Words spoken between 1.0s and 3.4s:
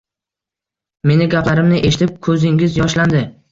Meni gaplarimni eshitib, ko`zingiz yoshlandi